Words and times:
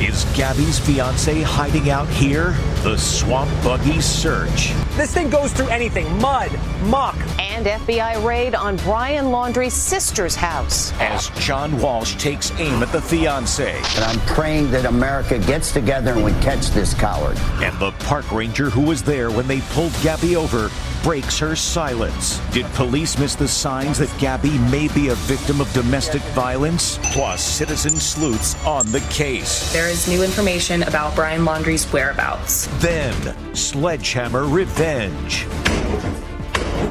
Is 0.00 0.24
Gabby's 0.36 0.78
fiance 0.78 1.42
hiding 1.42 1.90
out 1.90 2.06
here? 2.06 2.52
The 2.84 2.96
Swamp 2.96 3.50
Buggy 3.64 4.00
Search. 4.00 4.72
This 4.96 5.12
thing 5.12 5.28
goes 5.28 5.52
through 5.52 5.70
anything 5.70 6.06
mud, 6.20 6.52
muck. 6.82 7.16
And 7.40 7.66
FBI 7.66 8.24
raid 8.24 8.54
on 8.54 8.76
Brian 8.76 9.32
Laundrie's 9.32 9.74
sister's 9.74 10.36
house. 10.36 10.92
As 11.00 11.30
John 11.40 11.80
Walsh 11.80 12.14
takes 12.14 12.52
aim 12.60 12.80
at 12.80 12.92
the 12.92 13.02
fiance. 13.02 13.74
And 13.76 14.04
I'm 14.04 14.20
praying 14.20 14.70
that 14.70 14.84
America 14.84 15.36
gets 15.36 15.72
together 15.72 16.12
and 16.12 16.24
we 16.24 16.30
catch 16.34 16.68
this 16.68 16.94
coward. 16.94 17.36
And 17.60 17.76
the 17.80 17.90
park 18.04 18.30
ranger 18.30 18.70
who 18.70 18.82
was 18.82 19.02
there 19.02 19.32
when 19.32 19.48
they 19.48 19.62
pulled 19.62 19.92
Gabby 20.04 20.36
over 20.36 20.70
breaks 21.02 21.38
her 21.38 21.54
silence. 21.56 22.38
Did 22.52 22.66
police 22.74 23.18
miss 23.18 23.34
the 23.34 23.48
signs 23.48 23.98
that 23.98 24.12
Gabby 24.18 24.58
may 24.70 24.88
be 24.88 25.08
a 25.08 25.14
victim 25.14 25.60
of 25.60 25.72
domestic 25.72 26.22
violence? 26.34 26.98
Plus, 27.12 27.42
citizen 27.42 27.92
sleuths 27.92 28.54
on 28.66 28.90
the 28.92 29.00
case. 29.10 29.72
There 29.72 29.88
is 29.88 30.08
new 30.08 30.22
information 30.22 30.82
about 30.84 31.14
Brian 31.14 31.44
Laundrie's 31.44 31.84
whereabouts. 31.92 32.66
Then, 32.80 33.14
sledgehammer 33.54 34.44
revenge. 34.44 35.46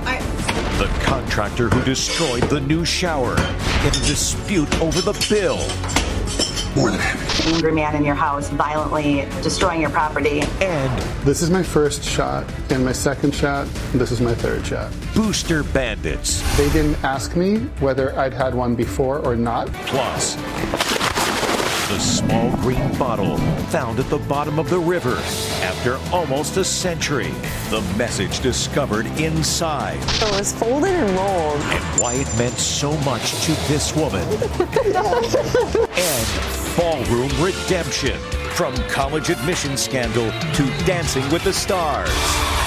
I- 0.06 0.22
The 0.78 0.88
contractor 1.04 1.70
who 1.70 1.84
destroyed 1.84 2.44
the 2.44 2.60
new 2.62 2.86
shower 2.86 3.34
in 3.36 3.88
a 3.88 4.06
dispute 4.06 4.80
over 4.82 5.02
the 5.02 5.14
bill. 5.30 5.60
More 6.78 6.92
than 6.92 7.00
happy. 7.00 7.53
Angry 7.53 7.72
man 7.72 7.95
in 7.95 8.06
your 8.06 8.14
house, 8.16 8.50
violently 8.50 9.28
destroying 9.42 9.81
your 9.81 9.89
property. 9.89 10.42
And 10.61 11.02
This 11.25 11.42
is 11.42 11.50
my 11.50 11.64
first 11.64 12.03
shot 12.03 12.45
and 12.70 12.86
my 12.86 12.92
second 12.92 13.33
shot. 13.33 13.67
This 13.94 14.11
is 14.11 14.22
my 14.22 14.36
third 14.36 14.66
shot. 14.66 14.92
booster 15.16 15.64
bandits. 15.64 16.42
They 16.55 16.70
didn't 16.70 17.03
ask 17.03 17.36
me 17.36 17.58
whether 17.80 18.17
I'd 18.20 18.33
had 18.33 18.53
one 18.53 18.75
before 18.75 19.20
or 19.20 19.36
not. 19.36 19.67
Plus, 19.88 20.36
the 21.88 22.00
small 22.00 22.52
green 22.58 22.95
bottle 22.98 23.38
found 23.70 23.98
at 24.00 24.09
the 24.09 24.17
bottom 24.20 24.59
of 24.59 24.70
the 24.70 24.78
river 24.78 25.16
after 25.64 25.98
almost 26.14 26.58
a 26.58 26.64
century. 26.64 27.31
The 27.70 27.81
message 27.98 28.39
discovered 28.42 29.05
inside 29.20 29.98
It 30.22 30.31
was 30.38 30.52
folded 30.53 30.92
and 30.94 31.16
rolled. 31.17 31.61
and 31.61 32.02
why 32.02 32.14
it 32.16 32.28
meant 32.38 32.55
so 32.58 32.92
much 32.98 33.31
to 33.45 33.52
this 33.70 33.95
woman. 33.95 34.22
and 35.98 36.67
ballroom 36.78 37.31
redemption 37.42 38.20
from 38.52 38.76
college 38.88 39.32
admission 39.32 39.76
scandal 39.76 40.30
to 40.54 40.64
dancing 40.86 41.27
with 41.32 41.43
the 41.43 41.52
stars. 41.52 42.67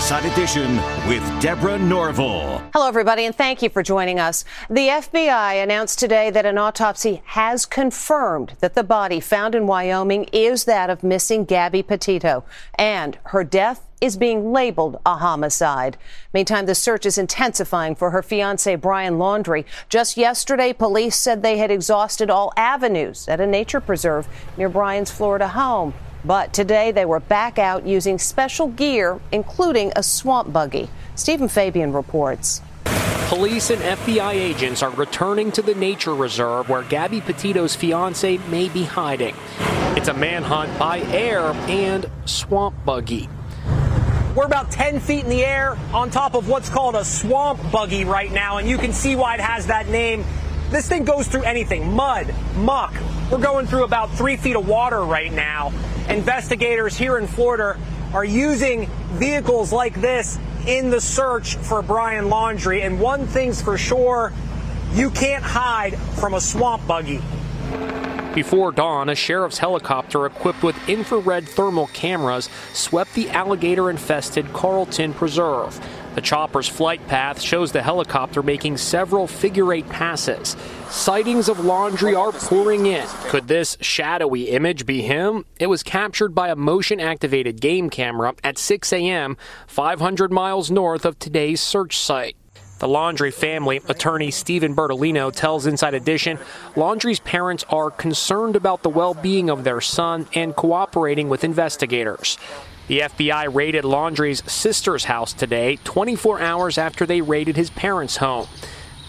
Inside 0.00 0.32
Edition 0.32 0.76
with 1.06 1.42
Deborah 1.42 1.78
Norville. 1.78 2.62
Hello, 2.72 2.88
everybody, 2.88 3.26
and 3.26 3.34
thank 3.34 3.60
you 3.60 3.68
for 3.68 3.82
joining 3.82 4.18
us. 4.18 4.46
The 4.70 4.88
FBI 4.88 5.62
announced 5.62 5.98
today 5.98 6.30
that 6.30 6.46
an 6.46 6.56
autopsy 6.56 7.20
has 7.26 7.66
confirmed 7.66 8.54
that 8.60 8.72
the 8.72 8.82
body 8.82 9.20
found 9.20 9.54
in 9.54 9.66
Wyoming 9.66 10.24
is 10.32 10.64
that 10.64 10.88
of 10.88 11.02
missing 11.02 11.44
Gabby 11.44 11.82
Petito, 11.82 12.44
and 12.78 13.18
her 13.24 13.44
death 13.44 13.86
is 14.00 14.16
being 14.16 14.52
labeled 14.54 14.98
a 15.04 15.16
homicide. 15.16 15.98
Meantime, 16.32 16.64
the 16.64 16.74
search 16.74 17.04
is 17.04 17.18
intensifying 17.18 17.94
for 17.94 18.10
her 18.10 18.22
fiance, 18.22 18.74
Brian 18.76 19.18
Laundrie. 19.18 19.66
Just 19.90 20.16
yesterday, 20.16 20.72
police 20.72 21.16
said 21.16 21.42
they 21.42 21.58
had 21.58 21.70
exhausted 21.70 22.30
all 22.30 22.54
avenues 22.56 23.28
at 23.28 23.38
a 23.38 23.46
nature 23.46 23.82
preserve 23.82 24.26
near 24.56 24.70
Brian's 24.70 25.10
Florida 25.10 25.48
home. 25.48 25.92
But 26.24 26.52
today 26.52 26.92
they 26.92 27.04
were 27.04 27.20
back 27.20 27.58
out 27.58 27.86
using 27.86 28.18
special 28.18 28.68
gear, 28.68 29.20
including 29.32 29.92
a 29.96 30.02
swamp 30.02 30.52
buggy. 30.52 30.90
Stephen 31.14 31.48
Fabian 31.48 31.92
reports. 31.92 32.60
Police 33.28 33.70
and 33.70 33.80
FBI 33.80 34.32
agents 34.32 34.82
are 34.82 34.90
returning 34.90 35.52
to 35.52 35.62
the 35.62 35.74
nature 35.74 36.14
reserve 36.14 36.68
where 36.68 36.82
Gabby 36.82 37.20
Petito's 37.20 37.76
fiance 37.76 38.38
may 38.48 38.68
be 38.68 38.82
hiding. 38.82 39.36
It's 39.96 40.08
a 40.08 40.14
manhunt 40.14 40.76
by 40.78 40.98
air 41.00 41.40
and 41.68 42.10
swamp 42.24 42.74
buggy. 42.84 43.28
We're 44.34 44.46
about 44.46 44.70
10 44.70 45.00
feet 45.00 45.24
in 45.24 45.30
the 45.30 45.44
air 45.44 45.78
on 45.92 46.10
top 46.10 46.34
of 46.34 46.48
what's 46.48 46.68
called 46.68 46.96
a 46.96 47.04
swamp 47.04 47.60
buggy 47.70 48.04
right 48.04 48.30
now, 48.30 48.58
and 48.58 48.68
you 48.68 48.78
can 48.78 48.92
see 48.92 49.16
why 49.16 49.34
it 49.34 49.40
has 49.40 49.66
that 49.68 49.88
name. 49.88 50.24
This 50.70 50.88
thing 50.88 51.04
goes 51.04 51.26
through 51.26 51.42
anything 51.42 51.92
mud, 51.92 52.34
muck. 52.56 52.94
We're 53.30 53.38
going 53.38 53.66
through 53.66 53.84
about 53.84 54.10
three 54.12 54.36
feet 54.36 54.56
of 54.56 54.68
water 54.68 55.02
right 55.02 55.32
now. 55.32 55.72
Investigators 56.10 56.96
here 56.96 57.18
in 57.18 57.28
Florida 57.28 57.78
are 58.12 58.24
using 58.24 58.86
vehicles 59.12 59.72
like 59.72 60.00
this 60.00 60.38
in 60.66 60.90
the 60.90 61.00
search 61.00 61.54
for 61.54 61.82
Brian 61.82 62.24
Laundrie. 62.24 62.84
And 62.84 63.00
one 63.00 63.28
thing's 63.28 63.62
for 63.62 63.78
sure 63.78 64.32
you 64.92 65.10
can't 65.10 65.44
hide 65.44 65.96
from 65.96 66.34
a 66.34 66.40
swamp 66.40 66.84
buggy. 66.88 67.20
Before 68.34 68.72
dawn, 68.72 69.08
a 69.08 69.14
sheriff's 69.14 69.58
helicopter 69.58 70.26
equipped 70.26 70.64
with 70.64 70.76
infrared 70.88 71.48
thermal 71.48 71.86
cameras 71.88 72.48
swept 72.72 73.14
the 73.14 73.30
alligator 73.30 73.88
infested 73.88 74.52
Carlton 74.52 75.14
Preserve. 75.14 75.78
The 76.14 76.20
chopper's 76.20 76.68
flight 76.68 77.06
path 77.06 77.40
shows 77.40 77.70
the 77.70 77.82
helicopter 77.82 78.42
making 78.42 78.78
several 78.78 79.26
figure 79.26 79.72
eight 79.72 79.88
passes. 79.88 80.56
Sightings 80.88 81.48
of 81.48 81.58
Laundrie 81.58 82.18
are 82.18 82.32
pouring 82.32 82.86
in. 82.86 83.06
Could 83.28 83.46
this 83.46 83.76
shadowy 83.80 84.48
image 84.48 84.86
be 84.86 85.02
him? 85.02 85.44
It 85.60 85.68
was 85.68 85.84
captured 85.84 86.34
by 86.34 86.48
a 86.48 86.56
motion 86.56 86.98
activated 86.98 87.60
game 87.60 87.90
camera 87.90 88.34
at 88.42 88.58
6 88.58 88.92
a.m., 88.92 89.36
500 89.68 90.32
miles 90.32 90.70
north 90.70 91.04
of 91.04 91.18
today's 91.18 91.60
search 91.60 91.96
site. 91.96 92.36
The 92.80 92.88
Laundrie 92.88 93.32
family, 93.32 93.82
attorney 93.88 94.30
Steven 94.30 94.74
Bertolino 94.74 95.30
tells 95.30 95.66
Inside 95.66 95.92
Edition, 95.92 96.38
Laundrie's 96.74 97.20
parents 97.20 97.62
are 97.68 97.90
concerned 97.90 98.56
about 98.56 98.82
the 98.82 98.88
well 98.88 99.12
being 99.12 99.50
of 99.50 99.64
their 99.64 99.82
son 99.82 100.26
and 100.34 100.56
cooperating 100.56 101.28
with 101.28 101.44
investigators. 101.44 102.38
The 102.90 103.02
FBI 103.02 103.54
raided 103.54 103.84
Laundrie's 103.84 104.42
sister's 104.50 105.04
house 105.04 105.32
today, 105.32 105.78
24 105.84 106.40
hours 106.40 106.76
after 106.76 107.06
they 107.06 107.20
raided 107.20 107.54
his 107.54 107.70
parents' 107.70 108.16
home. 108.16 108.48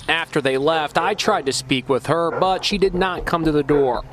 After 0.08 0.40
they 0.40 0.60
left, 0.60 1.00
I 1.00 1.16
tried 1.16 1.48
to 1.48 1.52
speak 1.52 1.90
with 1.90 2.06
her, 2.06 2.30
but 2.30 2.64
she 2.64 2.78
did 2.78 2.94
not 2.94 3.26
come 3.26 3.44
to 3.44 3.52
the 3.52 3.64
door. 3.64 4.04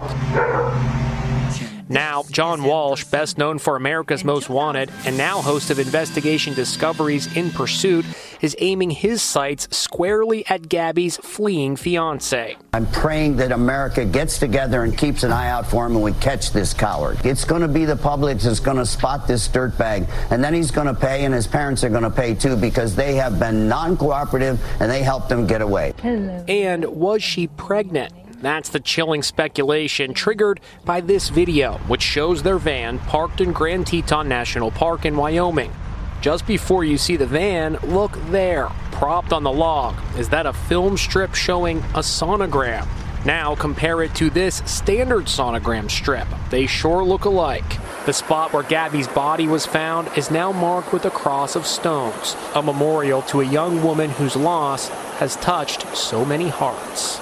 Now, 1.90 2.22
John 2.30 2.64
Walsh, 2.64 3.04
best 3.04 3.36
known 3.36 3.58
for 3.58 3.76
America's 3.76 4.24
Most 4.24 4.48
Wanted 4.48 4.90
and 5.04 5.18
now 5.18 5.42
host 5.42 5.68
of 5.68 5.78
Investigation 5.78 6.54
Discovery's 6.54 7.37
in 7.37 7.50
Pursuit, 7.50 8.06
is 8.40 8.56
aiming 8.58 8.90
his 8.90 9.23
sights 9.23 9.69
squarely 9.76 10.46
at 10.46 10.69
Gabby's 10.69 11.17
fleeing 11.19 11.76
fiance. 11.76 12.56
I'm 12.73 12.87
praying 12.87 13.37
that 13.37 13.52
America 13.52 14.05
gets 14.05 14.38
together 14.38 14.82
and 14.85 14.96
keeps 14.96 15.23
an 15.23 15.32
eye 15.32 15.49
out 15.49 15.67
for 15.67 15.87
him 15.87 15.96
and 15.96 16.05
we 16.05 16.12
catch 16.14 16.52
this 16.52 16.75
coward. 16.75 17.19
It's 17.25 17.44
going 17.44 17.62
to 17.62 17.69
be 17.69 17.85
the 17.85 17.96
public 17.96 18.38
that's 18.38 18.61
going 18.61 18.76
to 18.76 18.87
spot 18.87 19.26
this 19.26 19.49
dirtbag, 19.49 20.08
and 20.31 20.43
then 20.43 20.55
he's 20.55 20.70
going 20.70 20.87
to 20.87 20.94
pay, 20.94 21.25
and 21.25 21.35
his 21.35 21.46
parents 21.46 21.85
are 21.85 21.90
going 21.90 22.02
to 22.02 22.11
pay 22.11 22.35
too 22.35 22.56
because 22.56 22.94
they 22.94 23.14
have 23.14 23.38
been 23.38 23.69
non 23.69 23.96
cooperative 23.96 24.61
and 24.81 24.91
they 24.91 25.02
helped 25.02 25.31
him 25.31 25.46
get 25.46 25.62
away. 25.62 25.94
And 26.02 26.84
was 26.84 27.23
she 27.23 27.46
pregnant? 27.46 28.12
That's 28.41 28.69
the 28.69 28.81
chilling 28.81 29.23
speculation 29.23 30.14
triggered 30.14 30.61
by 30.84 31.00
this 31.00 31.29
video, 31.29 31.79
which 31.88 32.02
shows 32.02 32.43
their 32.43 32.58
van 32.58 32.99
parked 33.00 33.41
in 33.41 33.52
Grand 33.52 33.87
Teton 33.87 34.29
National 34.29 34.70
Park 34.70 35.05
in 35.05 35.17
Wyoming. 35.17 35.73
Just 36.20 36.47
before 36.49 36.82
you 36.82 36.99
see 36.99 37.17
the 37.17 37.26
van, 37.26 37.75
look 37.85 38.19
there, 38.31 38.69
propped 38.91 39.32
on 39.32 39.44
the 39.44 39.53
log. 39.53 39.94
Is 40.19 40.29
that 40.31 40.47
a 40.47 40.53
film 40.53 40.97
strip 40.97 41.35
showing 41.35 41.79
a 41.94 42.00
sonogram? 42.00 42.88
Now 43.25 43.55
compare 43.55 44.03
it 44.03 44.15
to 44.17 44.29
this 44.29 44.56
standard 44.67 45.26
sonogram 45.26 45.88
strip. 45.91 46.26
They 46.50 46.67
sure 46.67 47.05
look 47.05 47.25
alike. 47.25 47.79
The 48.06 48.12
spot 48.12 48.53
where 48.53 48.62
Gabby's 48.65 49.06
body 49.06 49.47
was 49.47 49.67
found 49.67 50.09
is 50.17 50.31
now 50.31 50.50
marked 50.50 50.93
with 50.93 51.05
a 51.05 51.11
cross 51.11 51.55
of 51.55 51.67
stones, 51.67 52.37
a 52.55 52.62
memorial 52.62 53.23
to 53.23 53.41
a 53.41 53.47
young 53.47 53.85
woman 53.85 54.11
whose 54.11 54.35
loss 54.35 54.88
has 55.19 55.37
touched 55.37 55.97
so 55.97 56.25
many 56.25 56.49
hearts. 56.49 57.20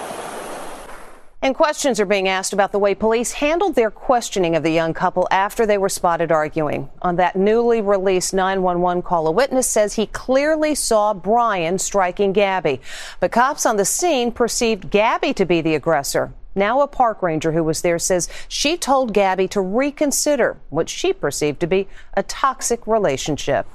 And 1.43 1.55
questions 1.55 2.00
are 2.00 2.06
being 2.06 2.29
asked 2.29 2.55
about 2.55 2.73
the 2.73 2.79
way 2.79 2.94
police 2.94 3.33
handled 3.33 3.75
their 3.75 3.91
questioning 3.91 4.56
of 4.56 4.62
the 4.62 4.71
young 4.71 4.94
couple 4.94 5.29
after 5.31 5.67
they 5.67 5.77
were 5.77 5.91
spotted 5.91 6.33
arguing. 6.33 6.88
On 7.03 7.17
that 7.17 7.37
newly 7.37 7.83
released 7.83 8.33
911 8.33 9.03
call, 9.03 9.27
a 9.27 9.31
witness 9.31 9.67
says 9.67 9.94
he 9.94 10.06
clearly 10.06 10.75
saw 10.75 11.12
Brian 11.12 11.79
striking 11.79 12.33
Gabby. 12.33 12.81
But 13.21 13.33
cops 13.33 13.67
on 13.67 13.77
the 13.77 13.85
scene 13.85 14.33
perceived 14.33 14.91
Gabby 14.91 15.35
to 15.35 15.44
be 15.44 15.61
the 15.61 15.75
aggressor. 15.75 16.33
Now, 16.55 16.81
a 16.81 16.87
park 16.87 17.21
ranger 17.23 17.53
who 17.53 17.62
was 17.62 17.83
there 17.83 17.99
says 17.99 18.31
she 18.49 18.79
told 18.79 19.12
Gabby 19.12 19.47
to 19.49 19.61
reconsider 19.61 20.56
what 20.71 20.88
she 20.88 21.12
perceived 21.12 21.61
to 21.61 21.67
be 21.67 21.87
a 22.15 22.23
toxic 22.23 22.87
relationship. 22.87 23.67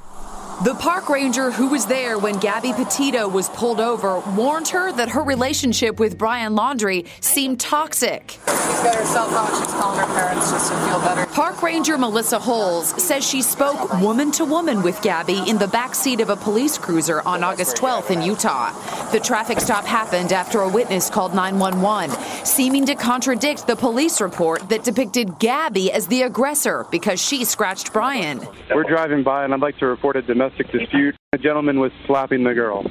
The 0.64 0.76
park 0.76 1.10
ranger 1.10 1.50
who 1.50 1.70
was 1.70 1.88
there 1.88 2.20
when 2.20 2.38
Gabby 2.38 2.72
Petito 2.74 3.28
was 3.28 3.50
pulled 3.50 3.80
over 3.80 4.20
warned 4.36 4.68
her 4.68 4.92
that 4.92 5.10
her 5.10 5.24
relationship 5.24 6.00
with 6.00 6.20
Brian 6.20 6.54
Laundrie 6.54 7.08
seemed 7.20 7.60
toxic. 7.60 8.38
She's 8.46 8.84
got 8.84 8.94
her 8.94 9.06
cell. 9.06 9.28
She's 9.58 9.74
calling 9.74 10.00
her 10.00 10.06
parents 10.14 10.52
just 10.52 10.72
to 10.72 10.78
feel 10.82 11.00
better. 11.00 11.26
Park 11.32 11.64
ranger 11.64 11.98
Melissa 11.98 12.38
Hulls 12.38 12.90
says 13.02 13.28
she 13.28 13.42
spoke 13.42 13.92
woman 14.02 14.32
to 14.34 14.46
woman 14.46 14.84
with 14.84 15.02
Gabby 15.02 15.42
in 15.50 15.58
the 15.58 15.66
backseat 15.66 16.22
of 16.22 16.30
a 16.30 16.36
police 16.36 16.78
cruiser 16.78 17.22
on 17.28 17.44
August 17.44 17.78
12th 17.78 18.12
in 18.12 18.22
Utah. 18.22 18.72
The 19.12 19.20
traffic 19.20 19.60
stop 19.62 19.86
happened 19.86 20.32
after 20.32 20.62
a 20.62 20.70
witness 20.70 21.10
called 21.10 21.34
911, 21.34 22.16
seeming 22.46 22.86
to 22.86 22.94
contradict 22.94 23.66
the 23.66 23.76
police 23.76 24.22
report 24.22 24.70
that 24.70 24.84
depicted 24.84 25.40
Gabby 25.40 25.92
as 25.92 26.06
the 26.06 26.22
aggressor 26.22 26.86
because 26.92 27.20
she 27.20 27.46
scratched 27.46 27.92
Brian. 27.94 28.48
We're 28.70 28.84
driving 28.84 29.24
by, 29.24 29.44
and 29.44 29.56
I'd 29.56 29.60
like 29.60 29.80
to 29.80 29.88
report 29.88 30.18
a 30.18 30.22
domestic 30.22 30.51
dispute. 30.58 31.16
A 31.34 31.38
gentleman 31.38 31.80
was 31.80 31.92
slapping 32.06 32.44
the 32.44 32.54
girl. 32.54 32.84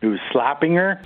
He 0.00 0.06
was 0.06 0.20
slapping 0.32 0.74
her? 0.74 1.02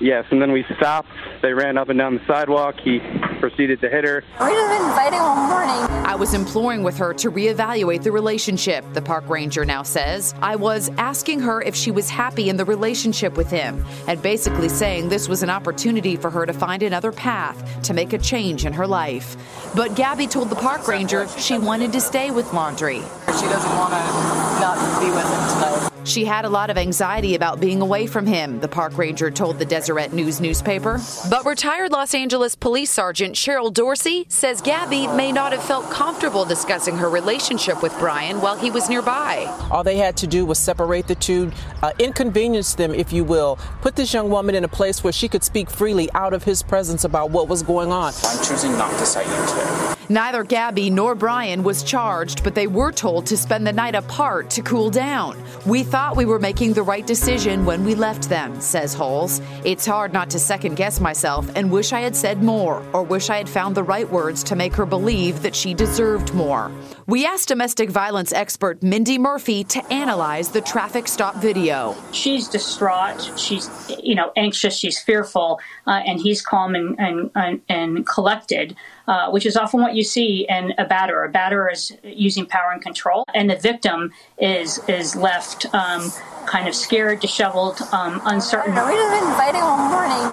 Yes, 0.00 0.24
and 0.30 0.40
then 0.40 0.50
we 0.52 0.64
stopped. 0.76 1.10
They 1.42 1.52
ran 1.52 1.76
up 1.76 1.90
and 1.90 1.98
down 1.98 2.14
the 2.14 2.26
sidewalk. 2.26 2.76
He 2.82 3.00
proceeded 3.38 3.82
to 3.82 3.90
hit 3.90 4.04
her. 4.04 4.24
We've 4.40 4.50
been 4.50 4.90
fighting 4.92 5.18
all 5.18 5.36
morning. 5.46 5.76
I 6.06 6.14
was 6.14 6.32
imploring 6.32 6.82
with 6.82 6.96
her 6.96 7.12
to 7.14 7.30
reevaluate 7.30 8.02
the 8.02 8.10
relationship, 8.10 8.82
the 8.94 9.02
park 9.02 9.28
ranger 9.28 9.64
now 9.64 9.82
says. 9.82 10.34
I 10.40 10.56
was 10.56 10.88
asking 10.96 11.40
her 11.40 11.60
if 11.60 11.76
she 11.76 11.90
was 11.90 12.08
happy 12.08 12.48
in 12.48 12.56
the 12.56 12.64
relationship 12.64 13.36
with 13.36 13.50
him, 13.50 13.84
and 14.08 14.20
basically 14.22 14.70
saying 14.70 15.10
this 15.10 15.28
was 15.28 15.42
an 15.42 15.50
opportunity 15.50 16.16
for 16.16 16.30
her 16.30 16.46
to 16.46 16.52
find 16.54 16.82
another 16.82 17.12
path 17.12 17.82
to 17.82 17.92
make 17.92 18.14
a 18.14 18.18
change 18.18 18.64
in 18.64 18.72
her 18.72 18.86
life. 18.86 19.36
But 19.76 19.96
Gabby 19.96 20.26
told 20.26 20.48
the 20.48 20.56
park 20.56 20.88
ranger 20.88 21.28
she 21.28 21.58
wanted 21.58 21.92
to 21.92 22.00
stay 22.00 22.30
with 22.30 22.46
Laundrie. 22.46 23.04
She 23.40 23.46
doesn't 23.46 23.76
want 23.78 23.94
to 23.94 24.60
not 24.60 25.00
be 25.00 25.06
with 25.06 25.24
him 25.24 25.48
tonight. 25.54 25.90
She 26.04 26.26
had 26.26 26.44
a 26.44 26.48
lot 26.50 26.68
of 26.68 26.76
anxiety 26.76 27.34
about 27.34 27.58
being 27.58 27.80
away 27.80 28.06
from 28.06 28.26
him, 28.26 28.60
the 28.60 28.68
park 28.68 28.98
ranger 28.98 29.30
told 29.30 29.58
the 29.58 29.64
Deseret 29.64 30.12
News 30.12 30.42
newspaper. 30.42 31.00
But 31.30 31.46
retired 31.46 31.90
Los 31.90 32.14
Angeles 32.14 32.54
Police 32.54 32.90
Sergeant 32.90 33.34
Cheryl 33.34 33.72
Dorsey 33.72 34.26
says 34.28 34.60
Gabby 34.60 35.06
may 35.06 35.32
not 35.32 35.52
have 35.52 35.62
felt 35.62 35.90
comfortable 35.90 36.44
discussing 36.44 36.98
her 36.98 37.08
relationship 37.08 37.82
with 37.82 37.96
Brian 37.98 38.42
while 38.42 38.58
he 38.58 38.70
was 38.70 38.90
nearby. 38.90 39.46
All 39.70 39.84
they 39.84 39.96
had 39.96 40.18
to 40.18 40.26
do 40.26 40.44
was 40.44 40.58
separate 40.58 41.06
the 41.06 41.14
two, 41.14 41.50
uh, 41.82 41.92
inconvenience 41.98 42.74
them, 42.74 42.92
if 42.92 43.10
you 43.10 43.24
will, 43.24 43.58
put 43.80 43.96
this 43.96 44.12
young 44.12 44.28
woman 44.28 44.54
in 44.54 44.64
a 44.64 44.68
place 44.68 45.02
where 45.02 45.14
she 45.14 45.28
could 45.28 45.44
speak 45.44 45.70
freely 45.70 46.10
out 46.12 46.34
of 46.34 46.44
his 46.44 46.62
presence 46.62 47.04
about 47.04 47.30
what 47.30 47.48
was 47.48 47.62
going 47.62 47.90
on. 47.90 48.12
I'm 48.24 48.44
choosing 48.44 48.72
not 48.72 48.90
to 48.98 49.06
cite 49.06 49.26
you 49.26 49.46
today. 49.46 49.99
Neither 50.10 50.42
Gabby 50.42 50.90
nor 50.90 51.14
Brian 51.14 51.62
was 51.62 51.84
charged, 51.84 52.42
but 52.42 52.56
they 52.56 52.66
were 52.66 52.90
told 52.90 53.26
to 53.26 53.36
spend 53.36 53.64
the 53.64 53.72
night 53.72 53.94
apart 53.94 54.50
to 54.50 54.60
cool 54.60 54.90
down. 54.90 55.40
We 55.66 55.84
thought 55.84 56.16
we 56.16 56.24
were 56.24 56.40
making 56.40 56.72
the 56.72 56.82
right 56.82 57.06
decision 57.06 57.64
when 57.64 57.84
we 57.84 57.94
left 57.94 58.28
them, 58.28 58.60
says 58.60 58.92
Hulls. 58.92 59.40
It's 59.64 59.86
hard 59.86 60.12
not 60.12 60.28
to 60.30 60.40
second 60.40 60.74
guess 60.74 60.98
myself 60.98 61.48
and 61.54 61.70
wish 61.70 61.92
I 61.92 62.00
had 62.00 62.16
said 62.16 62.42
more 62.42 62.84
or 62.92 63.04
wish 63.04 63.30
I 63.30 63.36
had 63.36 63.48
found 63.48 63.76
the 63.76 63.84
right 63.84 64.10
words 64.10 64.42
to 64.44 64.56
make 64.56 64.74
her 64.74 64.84
believe 64.84 65.42
that 65.42 65.54
she 65.54 65.74
deserved 65.74 66.34
more. 66.34 66.72
We 67.06 67.24
asked 67.24 67.46
domestic 67.46 67.88
violence 67.88 68.32
expert 68.32 68.82
Mindy 68.82 69.16
Murphy 69.16 69.62
to 69.62 69.92
analyze 69.92 70.48
the 70.48 70.60
traffic 70.60 71.06
stop 71.06 71.36
video. 71.36 71.94
She's 72.10 72.48
distraught. 72.48 73.38
She's, 73.38 73.70
you 74.02 74.16
know, 74.16 74.32
anxious. 74.36 74.76
She's 74.76 75.00
fearful, 75.00 75.60
uh, 75.86 76.02
and 76.04 76.20
he's 76.20 76.42
calm 76.42 76.74
and 76.74 76.98
and, 76.98 77.30
and, 77.36 77.62
and 77.68 78.06
collected. 78.06 78.76
Uh, 79.10 79.28
which 79.28 79.44
is 79.44 79.56
often 79.56 79.82
what 79.82 79.96
you 79.96 80.04
see 80.04 80.46
in 80.48 80.72
a 80.78 80.84
batter. 80.84 81.24
A 81.24 81.28
batter 81.28 81.68
is 81.68 81.92
using 82.04 82.46
power 82.46 82.70
and 82.70 82.80
control, 82.80 83.24
and 83.34 83.50
the 83.50 83.56
victim 83.56 84.12
is 84.38 84.78
is 84.86 85.16
left 85.16 85.66
um, 85.74 86.12
kind 86.46 86.68
of 86.68 86.76
scared, 86.76 87.18
disheveled, 87.18 87.80
um, 87.90 88.22
uncertain. 88.24 88.72
We've 88.72 88.84
been 88.84 89.32
fighting 89.34 89.62
all 89.62 89.78
morning. 89.88 90.32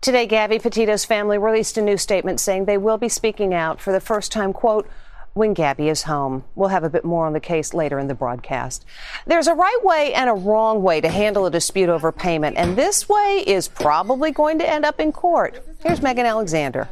Today, 0.00 0.26
Gabby 0.26 0.58
Petito's 0.58 1.04
family 1.04 1.36
released 1.36 1.76
a 1.76 1.82
new 1.82 1.98
statement 1.98 2.40
saying 2.40 2.64
they 2.64 2.78
will 2.78 2.96
be 2.96 3.10
speaking 3.10 3.52
out 3.52 3.82
for 3.82 3.92
the 3.92 4.00
first 4.00 4.32
time, 4.32 4.54
quote, 4.54 4.88
when 5.34 5.52
Gabby 5.52 5.90
is 5.90 6.04
home. 6.04 6.44
We'll 6.54 6.70
have 6.70 6.84
a 6.84 6.88
bit 6.88 7.04
more 7.04 7.26
on 7.26 7.34
the 7.34 7.38
case 7.38 7.74
later 7.74 7.98
in 7.98 8.08
the 8.08 8.14
broadcast. 8.14 8.86
There's 9.26 9.46
a 9.46 9.52
right 9.52 9.80
way 9.82 10.14
and 10.14 10.30
a 10.30 10.32
wrong 10.32 10.82
way 10.82 11.02
to 11.02 11.10
handle 11.10 11.44
a 11.44 11.50
dispute 11.50 11.90
over 11.90 12.12
payment, 12.12 12.56
and 12.56 12.78
this 12.78 13.10
way 13.10 13.44
is 13.46 13.68
probably 13.68 14.30
going 14.30 14.58
to 14.60 14.66
end 14.66 14.86
up 14.86 14.98
in 14.98 15.12
court. 15.12 15.62
Here's 15.84 16.00
Megan 16.00 16.24
Alexander. 16.24 16.88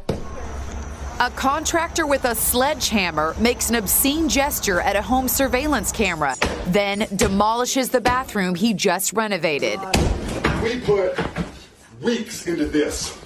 A 1.19 1.31
contractor 1.31 2.05
with 2.05 2.25
a 2.25 2.35
sledgehammer 2.35 3.35
makes 3.39 3.71
an 3.71 3.75
obscene 3.75 4.29
gesture 4.29 4.81
at 4.81 4.95
a 4.95 5.01
home 5.01 5.27
surveillance 5.27 5.91
camera, 5.91 6.35
then 6.67 7.07
demolishes 7.15 7.89
the 7.89 7.99
bathroom 7.99 8.53
he 8.53 8.71
just 8.71 9.13
renovated. 9.13 9.79
We 10.61 10.79
put 10.79 11.17
weeks 12.03 12.45
into 12.45 12.65
this, 12.65 13.17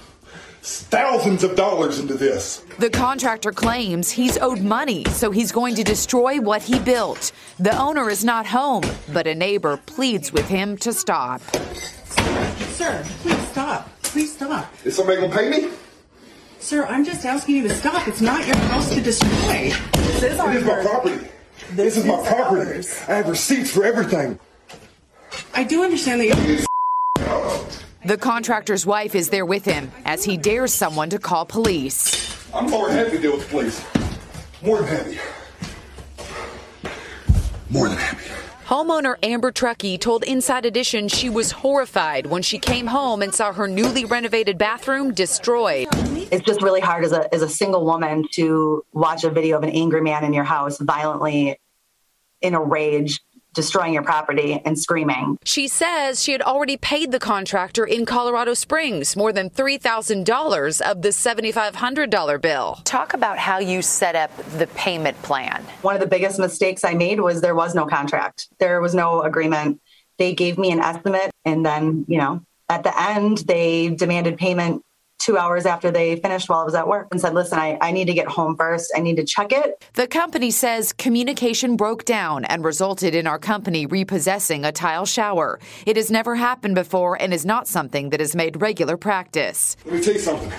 thousands 0.62 1.44
of 1.44 1.54
dollars 1.54 1.98
into 1.98 2.14
this. 2.14 2.64
The 2.78 2.88
contractor 2.88 3.52
claims 3.52 4.10
he's 4.10 4.38
owed 4.38 4.62
money, 4.62 5.04
so 5.10 5.30
he's 5.30 5.52
going 5.52 5.74
to 5.74 5.84
destroy 5.84 6.40
what 6.40 6.62
he 6.62 6.78
built. 6.78 7.30
The 7.58 7.76
owner 7.78 8.08
is 8.08 8.24
not 8.24 8.46
home, 8.46 8.84
but 9.12 9.26
a 9.26 9.34
neighbor 9.34 9.76
pleads 9.76 10.32
with 10.32 10.48
him 10.48 10.78
to 10.78 10.94
stop. 10.94 11.42
Sir, 12.72 13.04
please 13.20 13.48
stop. 13.48 13.90
Please 14.02 14.34
stop. 14.34 14.72
Is 14.82 14.96
somebody 14.96 15.20
gonna 15.20 15.36
pay 15.36 15.50
me? 15.50 15.68
Sir, 16.62 16.86
I'm 16.86 17.04
just 17.04 17.26
asking 17.26 17.56
you 17.56 17.62
to 17.64 17.74
stop. 17.74 18.06
It's 18.06 18.20
not 18.20 18.46
your 18.46 18.54
house 18.54 18.94
to 18.94 19.00
destroy. 19.00 19.72
This 19.94 20.22
is 20.22 20.22
It 20.22 20.30
is 20.30 20.64
my 20.64 20.80
property. 20.80 21.26
This, 21.72 21.96
is, 21.96 22.04
my 22.04 22.24
property. 22.24 22.70
ours. 22.70 23.00
I 23.08 23.14
have 23.14 23.28
receipts 23.28 23.72
for 23.72 23.84
everything. 23.84 24.38
I 25.54 25.64
do 25.64 25.82
understand 25.82 26.20
that 26.20 26.26
you. 26.46 26.64
The 28.04 28.16
contractor's 28.16 28.86
wife 28.86 29.16
is 29.16 29.28
there 29.28 29.44
with 29.44 29.64
him 29.64 29.90
as 30.04 30.22
he 30.22 30.36
dares 30.36 30.72
someone 30.72 31.10
to 31.10 31.18
call 31.18 31.44
police. 31.44 32.48
I'm 32.54 32.70
more 32.70 32.86
than 32.88 32.96
happy 32.96 33.16
to 33.16 33.18
deal 33.18 33.32
with 33.32 33.42
the 33.42 33.50
police. 33.50 33.84
More 34.62 34.82
than 34.82 34.86
happy. 34.86 35.18
More 37.70 37.88
than 37.88 37.98
happy. 37.98 38.21
Homeowner 38.72 39.16
Amber 39.22 39.52
Truckee 39.52 39.98
told 39.98 40.24
Inside 40.24 40.64
Edition 40.64 41.06
she 41.06 41.28
was 41.28 41.50
horrified 41.50 42.24
when 42.24 42.40
she 42.40 42.58
came 42.58 42.86
home 42.86 43.20
and 43.20 43.34
saw 43.34 43.52
her 43.52 43.68
newly 43.68 44.06
renovated 44.06 44.56
bathroom 44.56 45.12
destroyed. 45.12 45.88
It's 46.32 46.42
just 46.46 46.62
really 46.62 46.80
hard 46.80 47.04
as 47.04 47.12
a 47.12 47.28
as 47.34 47.42
a 47.42 47.50
single 47.50 47.84
woman 47.84 48.26
to 48.32 48.82
watch 48.94 49.24
a 49.24 49.30
video 49.30 49.58
of 49.58 49.62
an 49.62 49.68
angry 49.68 50.00
man 50.00 50.24
in 50.24 50.32
your 50.32 50.44
house 50.44 50.78
violently 50.78 51.60
in 52.40 52.54
a 52.54 52.62
rage 52.62 53.20
destroying 53.54 53.92
your 53.92 54.02
property 54.02 54.60
and 54.64 54.78
screaming. 54.78 55.36
She 55.44 55.68
says 55.68 56.22
she 56.22 56.32
had 56.32 56.42
already 56.42 56.76
paid 56.76 57.12
the 57.12 57.18
contractor 57.18 57.84
in 57.84 58.06
Colorado 58.06 58.54
Springs 58.54 59.16
more 59.16 59.32
than 59.32 59.50
$3,000 59.50 60.80
of 60.80 61.02
the 61.02 61.08
$7,500 61.08 62.40
bill. 62.40 62.80
Talk 62.84 63.14
about 63.14 63.38
how 63.38 63.58
you 63.58 63.82
set 63.82 64.14
up 64.14 64.30
the 64.58 64.66
payment 64.68 65.20
plan. 65.22 65.64
One 65.82 65.94
of 65.94 66.00
the 66.00 66.06
biggest 66.06 66.38
mistakes 66.38 66.84
I 66.84 66.94
made 66.94 67.20
was 67.20 67.40
there 67.40 67.54
was 67.54 67.74
no 67.74 67.86
contract. 67.86 68.48
There 68.58 68.80
was 68.80 68.94
no 68.94 69.22
agreement. 69.22 69.80
They 70.18 70.34
gave 70.34 70.58
me 70.58 70.70
an 70.70 70.80
estimate 70.80 71.30
and 71.44 71.64
then, 71.64 72.04
you 72.08 72.18
know, 72.18 72.42
at 72.68 72.84
the 72.84 73.00
end 73.00 73.38
they 73.38 73.90
demanded 73.90 74.38
payment 74.38 74.82
two 75.22 75.38
hours 75.38 75.66
after 75.66 75.90
they 75.90 76.16
finished 76.16 76.48
while 76.48 76.60
I 76.60 76.64
was 76.64 76.74
at 76.74 76.88
work 76.88 77.08
and 77.12 77.20
said, 77.20 77.32
listen, 77.32 77.58
I, 77.58 77.78
I 77.80 77.92
need 77.92 78.06
to 78.06 78.14
get 78.14 78.26
home 78.26 78.56
first. 78.56 78.92
I 78.96 79.00
need 79.00 79.16
to 79.16 79.24
check 79.24 79.52
it. 79.52 79.84
The 79.94 80.08
company 80.08 80.50
says 80.50 80.92
communication 80.92 81.76
broke 81.76 82.04
down 82.04 82.44
and 82.46 82.64
resulted 82.64 83.14
in 83.14 83.26
our 83.26 83.38
company 83.38 83.86
repossessing 83.86 84.64
a 84.64 84.72
tile 84.72 85.06
shower. 85.06 85.60
It 85.86 85.96
has 85.96 86.10
never 86.10 86.34
happened 86.34 86.74
before 86.74 87.20
and 87.20 87.32
is 87.32 87.46
not 87.46 87.68
something 87.68 88.10
that 88.10 88.20
is 88.20 88.34
made 88.34 88.60
regular 88.60 88.96
practice. 88.96 89.76
Let 89.84 89.94
me 89.94 90.00
tell 90.02 90.14
you 90.14 90.20
something. 90.20 90.52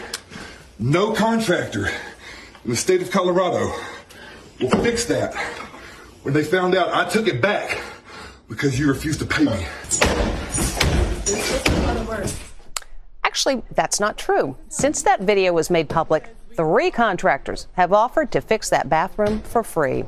No 0.79 1.13
contractor 1.13 1.87
in 2.63 2.71
the 2.71 2.75
state 2.75 3.01
of 3.01 3.11
Colorado 3.11 3.71
will 4.61 4.69
fix 4.83 5.05
that 5.05 5.35
when 6.23 6.33
they 6.33 6.43
found 6.43 6.75
out 6.75 6.89
I 6.93 7.09
took 7.09 7.27
it 7.27 7.41
back 7.41 7.81
because 8.47 8.79
you 8.79 8.87
refused 8.87 9.19
to 9.19 9.25
pay 9.25 9.43
me. 9.45 9.65
Actually, 13.45 13.63
that's 13.75 13.99
not 13.99 14.17
true. 14.17 14.55
Since 14.69 15.01
that 15.01 15.19
video 15.19 15.51
was 15.51 15.69
made 15.69 15.89
public, 15.89 16.33
Three 16.55 16.91
contractors 16.91 17.65
have 17.73 17.91
offered 17.91 18.31
to 18.31 18.39
fix 18.39 18.69
that 18.69 18.87
bathroom 18.87 19.41
for 19.41 19.63
free. 19.63 20.03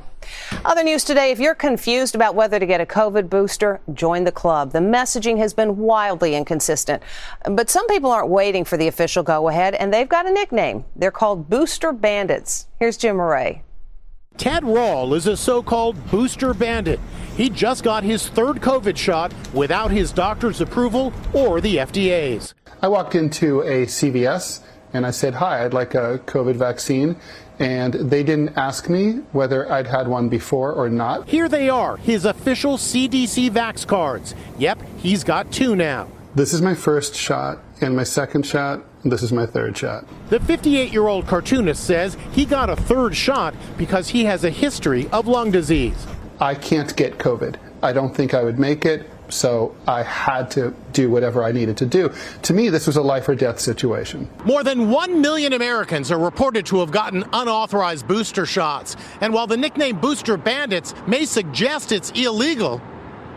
Other 0.63 0.83
news 0.83 1.03
today 1.03 1.31
if 1.31 1.39
you're 1.39 1.55
confused 1.55 2.13
about 2.13 2.35
whether 2.35 2.59
to 2.59 2.67
get 2.67 2.79
a 2.79 2.85
COVID 2.85 3.31
booster, 3.31 3.81
join 3.93 4.25
the 4.25 4.31
club. 4.31 4.71
The 4.71 4.77
messaging 4.77 5.39
has 5.39 5.55
been 5.55 5.77
wildly 5.77 6.35
inconsistent. 6.35 7.01
But 7.49 7.71
some 7.71 7.87
people 7.87 8.11
aren't 8.11 8.29
waiting 8.29 8.63
for 8.63 8.77
the 8.77 8.87
official 8.87 9.23
go 9.23 9.49
ahead, 9.49 9.73
and 9.73 9.91
they've 9.91 10.07
got 10.07 10.27
a 10.27 10.31
nickname. 10.31 10.85
They're 10.95 11.09
called 11.09 11.49
Booster 11.49 11.91
Bandits. 11.91 12.67
Here's 12.79 12.95
Jim 12.95 13.15
Murray. 13.15 13.63
Ted 14.37 14.63
Rall 14.63 15.15
is 15.15 15.25
a 15.25 15.35
so 15.35 15.63
called 15.63 15.95
booster 16.11 16.53
bandit. 16.53 16.99
He 17.37 17.49
just 17.49 17.83
got 17.83 18.03
his 18.03 18.29
third 18.29 18.57
COVID 18.57 18.97
shot 18.97 19.33
without 19.51 19.89
his 19.89 20.11
doctor's 20.11 20.61
approval 20.61 21.11
or 21.33 21.59
the 21.59 21.77
FDA's. 21.77 22.53
I 22.85 22.87
walked 22.87 23.15
into 23.15 23.61
a 23.61 23.87
CVS 23.87 24.59
and 24.93 25.07
I 25.07 25.09
said, 25.09 25.33
Hi, 25.33 25.65
I'd 25.65 25.73
like 25.73 25.95
a 25.95 26.19
COVID 26.27 26.55
vaccine. 26.55 27.15
And 27.57 27.95
they 27.95 28.21
didn't 28.21 28.55
ask 28.59 28.89
me 28.89 29.23
whether 29.31 29.71
I'd 29.71 29.87
had 29.87 30.07
one 30.07 30.29
before 30.29 30.71
or 30.71 30.87
not. 30.87 31.27
Here 31.27 31.49
they 31.49 31.67
are, 31.67 31.97
his 31.97 32.25
official 32.25 32.77
CDC 32.77 33.49
Vax 33.49 33.87
cards. 33.87 34.35
Yep, 34.59 34.83
he's 34.97 35.23
got 35.23 35.51
two 35.51 35.75
now. 35.75 36.07
This 36.35 36.53
is 36.53 36.61
my 36.61 36.75
first 36.75 37.15
shot, 37.15 37.57
and 37.81 37.95
my 37.95 38.03
second 38.03 38.45
shot, 38.45 38.83
this 39.03 39.23
is 39.23 39.31
my 39.31 39.47
third 39.47 39.75
shot. 39.75 40.05
The 40.29 40.39
58 40.41 40.93
year 40.93 41.07
old 41.07 41.25
cartoonist 41.25 41.83
says 41.83 42.15
he 42.33 42.45
got 42.45 42.69
a 42.69 42.75
third 42.75 43.15
shot 43.15 43.55
because 43.79 44.09
he 44.09 44.25
has 44.25 44.43
a 44.43 44.51
history 44.51 45.09
of 45.09 45.25
lung 45.25 45.49
disease. 45.49 46.05
I 46.39 46.53
can't 46.53 46.95
get 46.95 47.17
COVID. 47.17 47.55
I 47.81 47.93
don't 47.93 48.15
think 48.15 48.35
I 48.35 48.43
would 48.43 48.59
make 48.59 48.85
it. 48.85 49.09
So 49.29 49.75
I 49.87 50.03
had 50.03 50.51
to 50.51 50.73
do 50.91 51.09
whatever 51.09 51.43
I 51.43 51.51
needed 51.51 51.77
to 51.77 51.85
do. 51.85 52.13
To 52.43 52.53
me, 52.53 52.69
this 52.69 52.87
was 52.87 52.95
a 52.95 53.01
life 53.01 53.27
or 53.27 53.35
death 53.35 53.59
situation. 53.59 54.29
More 54.45 54.63
than 54.63 54.89
1 54.89 55.21
million 55.21 55.53
Americans 55.53 56.11
are 56.11 56.19
reported 56.19 56.65
to 56.67 56.79
have 56.79 56.91
gotten 56.91 57.23
unauthorized 57.33 58.07
booster 58.07 58.45
shots. 58.45 58.95
And 59.21 59.33
while 59.33 59.47
the 59.47 59.57
nickname 59.57 59.99
Booster 59.99 60.37
Bandits 60.37 60.93
may 61.07 61.25
suggest 61.25 61.91
it's 61.91 62.11
illegal, 62.11 62.81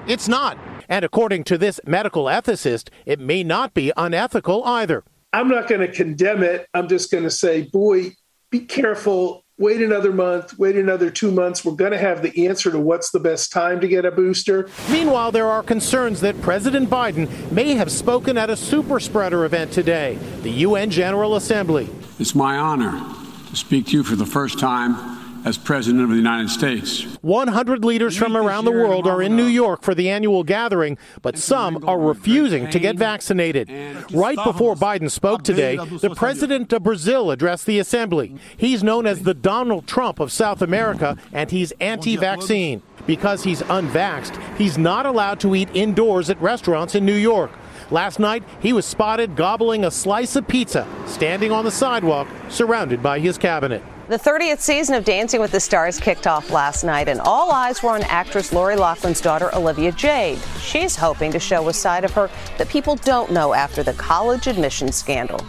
it's 0.07 0.29
not. 0.29 0.59
And 0.89 1.05
according 1.05 1.45
to 1.45 1.59
this 1.59 1.81
medical 1.87 2.25
ethicist, 2.25 2.89
it 3.05 3.21
may 3.21 3.45
not 3.45 3.75
be 3.75 3.93
unethical 3.97 4.65
either. 4.65 5.05
I'm 5.33 5.49
not 5.49 5.69
going 5.69 5.83
to 5.83 5.93
condemn 5.93 6.43
it. 6.43 6.67
I'm 6.73 6.89
just 6.89 7.11
going 7.11 7.25
to 7.25 7.31
say, 7.31 7.63
boy, 7.63 8.13
be 8.51 8.61
careful 8.61 9.45
wait 9.59 9.83
another 9.83 10.13
month, 10.13 10.59
wait 10.59 10.77
another 10.77 11.11
two 11.11 11.31
months. 11.31 11.65
We're 11.65 11.73
going 11.73 11.93
to 11.93 11.99
have 11.99 12.23
the 12.23 12.47
answer 12.47 12.71
to 12.71 12.79
what's 12.79 13.11
the 13.11 13.21
best 13.21 13.53
time 13.53 13.81
to 13.81 13.89
get 13.89 14.05
a 14.05 14.11
booster. 14.11 14.69
Meanwhile, 14.91 15.33
there 15.33 15.49
are 15.49 15.63
concerns 15.63 16.21
that 16.21 16.41
President 16.41 16.89
Biden 16.89 17.51
may 17.51 17.75
have 17.75 17.91
spoken 17.91 18.39
at 18.39 18.51
a 18.51 18.57
super 18.57 19.01
spreader 19.01 19.45
event 19.45 19.73
today, 19.73 20.17
the 20.43 20.51
UN 20.51 20.91
General 20.91 21.37
Assembly. 21.37 21.89
It's 22.19 22.35
my 22.35 22.57
honor 22.57 23.05
to 23.51 23.57
speak 23.57 23.87
to 23.87 23.93
you 23.93 24.05
for 24.05 24.17
the 24.17 24.27
first 24.27 24.59
time 24.59 25.18
as 25.45 25.57
President 25.59 26.03
of 26.03 26.11
the 26.11 26.17
United 26.17 26.51
States. 26.51 27.05
100 27.23 27.85
leaders 27.85 28.17
from 28.17 28.37
around 28.37 28.65
the 28.65 28.73
world 28.73 29.07
are 29.07 29.23
in 29.23 29.37
New 29.37 29.47
York 29.47 29.83
for 29.83 29.95
the 29.95 30.11
annual 30.11 30.45
gathering, 30.45 30.99
but 31.23 31.39
some 31.39 31.87
are 31.89 31.99
refusing 31.99 32.69
to 32.71 32.79
get 32.79 32.97
vaccinated. 32.97 33.69
Right 34.13 34.39
before 34.43 34.75
Biden 34.75 35.11
spoke 35.11 35.43
today, 35.43 35.77
the 35.77 36.15
president 36.15 36.73
of 36.73 36.83
Brazil 36.83 37.31
addressed 37.31 37.67
the 37.67 37.79
assembly. 37.79 38.35
He's 38.57 38.83
known 38.83 39.07
as 39.07 39.23
the 39.23 39.35
Donald 39.35 39.87
Trump 39.87 40.21
of 40.21 40.33
South 40.33 40.63
America, 40.63 41.17
and 41.33 41.51
he's 41.51 41.73
anti 41.81 42.17
vaccine. 42.17 42.83
Because 43.07 43.43
he's 43.43 43.63
unvaxxed, 43.63 44.39
he's 44.59 44.77
not 44.77 45.07
allowed 45.07 45.41
to 45.41 45.55
eat 45.55 45.71
indoors 45.73 46.29
at 46.29 46.39
restaurants 46.43 46.95
in 46.95 47.07
New 47.07 47.15
York. 47.15 47.51
Last 47.91 48.19
night, 48.19 48.45
he 48.61 48.75
was 48.75 48.85
spotted 48.85 49.35
gobbling 49.35 49.85
a 49.87 49.91
slice 49.91 50.37
of 50.37 50.47
pizza, 50.47 50.87
standing 51.07 51.51
on 51.51 51.65
the 51.65 51.71
sidewalk, 51.71 52.29
surrounded 52.51 53.03
by 53.03 53.19
his 53.19 53.39
cabinet. 53.39 53.83
The 54.09 54.17
30th 54.19 54.61
season 54.61 54.95
of 54.95 55.05
Dancing 55.05 55.39
with 55.39 55.51
the 55.51 55.61
Stars 55.61 56.01
kicked 56.01 56.27
off 56.27 56.51
last 56.51 56.83
night, 56.83 57.11
and 57.11 57.21
all 57.21 57.53
eyes 57.53 57.83
were 57.83 57.91
on 57.91 58.03
actress 58.05 58.55
Lori 58.55 58.75
Loughlin's 58.75 59.21
daughter, 59.21 59.55
Olivia 59.55 59.93
Jade. 59.93 60.39
She's 60.63 60.97
hoping 60.97 61.31
to 61.31 61.39
show 61.39 61.69
a 61.69 61.75
side 61.75 62.07
of 62.07 62.15
her 62.15 62.31
that 62.57 62.71
people 62.71 62.97
don't 62.97 63.31
know 63.31 63.53
after 63.53 63.83
the 63.83 63.93
college 63.93 64.47
admission 64.47 64.93
scandal. 64.93 65.45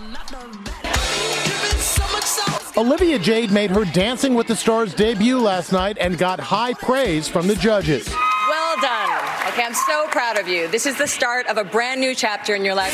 Olivia 2.75 3.17
Jade 3.17 3.49
made 3.51 3.71
her 3.71 3.85
Dancing 3.85 4.35
with 4.35 4.47
the 4.47 4.57
Stars 4.57 4.93
debut 4.93 5.39
last 5.39 5.71
night 5.71 5.97
and 5.97 6.17
got 6.17 6.41
high 6.41 6.73
praise 6.73 7.29
from 7.29 7.47
the 7.47 7.55
judges. 7.55 8.09
Well 8.09 8.75
done. 8.81 9.09
Okay, 9.53 9.63
I'm 9.63 9.73
so 9.73 10.05
proud 10.09 10.37
of 10.37 10.49
you. 10.49 10.67
This 10.67 10.85
is 10.85 10.97
the 10.97 11.07
start 11.07 11.47
of 11.47 11.55
a 11.55 11.63
brand 11.63 12.01
new 12.01 12.13
chapter 12.13 12.55
in 12.55 12.65
your 12.65 12.75
life. 12.75 12.93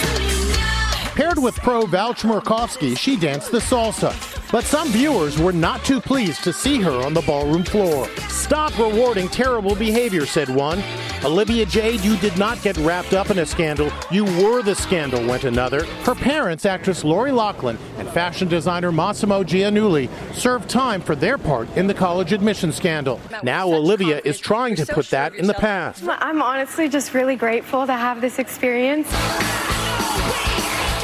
Paired 1.16 1.40
with 1.40 1.56
pro 1.56 1.88
Val 1.88 2.14
Chmerkovskiy, 2.14 2.96
she 2.96 3.18
danced 3.18 3.52
the 3.52 3.58
salsa. 3.58 4.35
But 4.52 4.64
some 4.64 4.90
viewers 4.90 5.40
were 5.40 5.52
not 5.52 5.84
too 5.84 6.00
pleased 6.00 6.44
to 6.44 6.54
see 6.54 6.80
her 6.82 7.06
on 7.06 7.14
the 7.14 7.22
ballroom 7.22 7.64
floor. 7.64 8.08
Stop 8.30 8.78
rewarding 8.78 9.28
terrible 9.28 9.76
behavior, 9.76 10.26
said 10.26 10.50
one. 10.50 10.82
Olivia 11.24 11.66
Jade, 11.66 12.02
you 12.02 12.16
did 12.18 12.38
not 12.38 12.62
get 12.62 12.78
wrapped 12.78 13.14
up 13.14 13.32
in 13.32 13.40
a 13.40 13.46
scandal. 13.46 13.92
You 14.12 14.26
were 14.26 14.62
the 14.62 14.76
scandal, 14.76 15.26
went 15.26 15.44
another. 15.44 15.86
Her 16.04 16.14
parents, 16.14 16.66
actress 16.66 17.04
Lori 17.04 17.32
Loughlin 17.32 17.80
and 17.98 18.08
fashion 18.10 18.48
designer 18.48 18.92
Mossimo 18.92 19.44
Giannulli, 19.44 20.08
served 20.36 20.70
time 20.70 21.02
for 21.02 21.16
their 21.16 21.40
part 21.40 21.68
in 21.76 21.88
the 21.88 21.94
college 21.96 22.32
admission 22.32 22.72
scandal. 22.72 23.20
Now 23.42 23.68
Olivia 23.68 24.22
is 24.24 24.40
trying 24.40 24.76
to 24.76 24.86
put 24.86 25.10
that 25.10 25.34
in 25.34 25.48
the 25.48 25.56
past. 25.56 26.04
I'm 26.08 26.42
honestly 26.44 26.88
just 26.88 27.14
really 27.16 27.36
grateful 27.36 27.88
to 27.88 27.94
have 27.94 28.22
this 28.22 28.38
experience. 28.38 29.08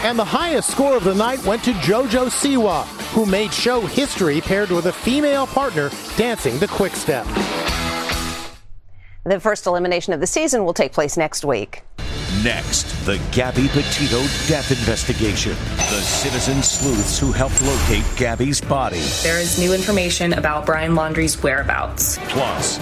And 0.04 0.18
the 0.18 0.26
highest 0.26 0.70
score 0.70 0.96
of 0.96 1.04
the 1.04 1.16
night 1.16 1.44
went 1.46 1.64
to 1.64 1.74
JoJo 1.74 2.28
Siwa, 2.30 2.86
who 3.12 3.26
made 3.26 3.54
show 3.54 3.82
history 3.82 4.42
paired 4.42 4.72
with 4.72 4.86
a 4.88 4.94
female 4.94 5.48
partner 5.48 5.92
dancing 6.18 6.58
the 6.60 6.68
quick 6.68 6.96
step. 6.96 7.26
The 9.24 9.40
first 9.40 9.68
elimination 9.68 10.14
of 10.14 10.20
the 10.20 10.28
season 10.28 10.66
will 10.66 10.74
take 10.74 10.94
place 10.94 11.16
next 11.16 11.46
week. 11.46 11.84
Next, 12.44 12.86
the 13.06 13.22
Gabby 13.32 13.68
Petito 13.68 14.22
death 14.48 14.72
investigation. 14.72 15.52
The 15.76 16.02
citizen 16.02 16.64
sleuths 16.64 17.20
who 17.20 17.32
helped 17.32 17.62
locate 17.62 18.06
Gabby's 18.18 18.62
body. 18.62 19.02
There 19.22 19.40
is 19.40 19.60
new 19.60 19.74
information 19.74 20.34
about 20.34 20.66
Brian 20.66 20.96
Laundrie's 20.96 21.44
whereabouts. 21.44 22.18
Plus, 22.30 22.80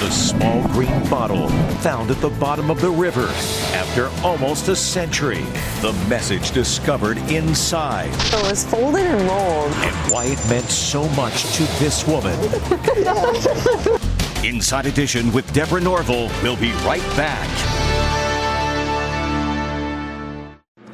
the 0.00 0.10
small 0.10 0.66
green 0.68 1.06
bottle 1.10 1.50
found 1.82 2.10
at 2.10 2.18
the 2.22 2.30
bottom 2.30 2.70
of 2.70 2.80
the 2.80 2.90
river 2.90 3.26
after 3.74 4.08
almost 4.26 4.68
a 4.68 4.74
century. 4.74 5.44
The 5.82 5.92
message 6.08 6.52
discovered 6.52 7.18
inside. 7.30 8.08
It 8.32 8.42
was 8.48 8.64
folded 8.64 9.04
and 9.04 9.20
rolled. 9.28 9.72
And 9.72 10.10
why 10.10 10.24
it 10.24 10.38
meant 10.48 10.70
so 10.70 11.06
much 11.10 11.42
to 11.56 11.64
this 11.78 12.06
woman. 12.06 12.32
Inside 14.42 14.86
Edition 14.86 15.30
with 15.32 15.52
Deborah 15.52 15.82
Norville. 15.82 16.30
We'll 16.42 16.56
be 16.56 16.72
right 16.82 17.04
back. 17.14 17.89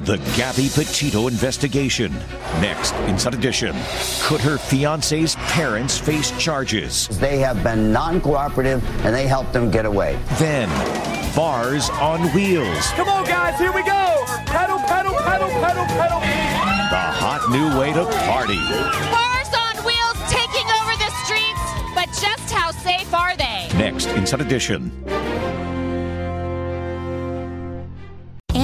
The 0.07 0.17
Gabby 0.37 0.69
Petito 0.69 1.27
investigation. 1.27 2.13
Next, 2.61 2.93
Inside 3.09 3.33
Edition. 3.33 3.75
Could 4.21 4.39
her 4.39 4.57
fiance's 4.57 5.35
parents 5.35 5.97
face 5.97 6.31
charges? 6.39 7.09
They 7.19 7.39
have 7.39 7.61
been 7.61 7.91
non 7.91 8.21
cooperative 8.21 8.81
and 9.05 9.13
they 9.13 9.27
helped 9.27 9.51
them 9.51 9.69
get 9.69 9.85
away. 9.85 10.17
Then, 10.39 10.69
bars 11.35 11.89
on 11.89 12.21
wheels. 12.33 12.87
Come 12.91 13.09
on, 13.09 13.25
guys, 13.25 13.59
here 13.59 13.73
we 13.73 13.83
go. 13.83 14.23
Pedal, 14.45 14.79
pedal, 14.87 15.13
pedal, 15.13 15.49
pedal, 15.49 15.85
pedal. 15.85 16.19
The 16.21 17.03
hot 17.19 17.45
new 17.51 17.77
way 17.77 17.91
to 17.91 18.05
party. 18.29 18.55
Bars 19.11 19.51
on 19.59 19.75
wheels 19.83 20.17
taking 20.31 20.67
over 20.79 20.95
the 21.03 21.11
streets, 21.25 21.59
but 21.93 22.07
just 22.15 22.49
how 22.49 22.71
safe 22.71 23.13
are 23.13 23.35
they? 23.35 23.67
Next, 23.77 24.07
Inside 24.11 24.39
Edition. 24.39 24.89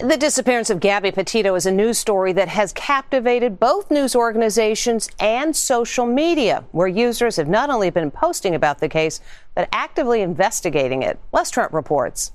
The 0.00 0.16
disappearance 0.16 0.70
of 0.70 0.78
Gabby 0.78 1.10
Petito 1.10 1.56
is 1.56 1.66
a 1.66 1.72
news 1.72 1.98
story 1.98 2.32
that 2.34 2.46
has 2.46 2.72
captivated 2.72 3.58
both 3.58 3.90
news 3.90 4.14
organizations 4.14 5.08
and 5.18 5.56
social 5.56 6.06
media, 6.06 6.62
where 6.70 6.86
users 6.86 7.34
have 7.34 7.48
not 7.48 7.68
only 7.68 7.90
been 7.90 8.12
posting 8.12 8.54
about 8.54 8.78
the 8.78 8.88
case, 8.88 9.20
but 9.56 9.68
actively 9.72 10.20
investigating 10.20 11.02
it. 11.02 11.18
Les 11.32 11.50
Trent 11.50 11.72
reports. 11.72 12.30